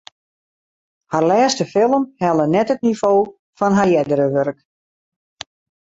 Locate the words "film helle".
1.75-2.47